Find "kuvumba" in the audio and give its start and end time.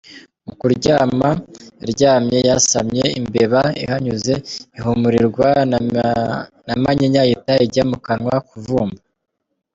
8.49-8.99